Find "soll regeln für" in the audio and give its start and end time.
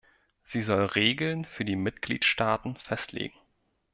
0.61-1.63